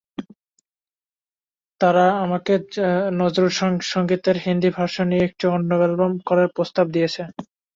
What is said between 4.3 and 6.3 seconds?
Hindi version নিয়ে একটি album